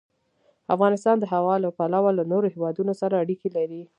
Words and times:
افغانستان 0.75 1.15
د 1.19 1.23
هوا 1.33 1.55
له 1.63 1.69
پلوه 1.77 2.11
له 2.19 2.23
نورو 2.31 2.47
هېوادونو 2.55 2.93
سره 3.01 3.19
اړیکې 3.23 3.49
لري. 3.57 3.81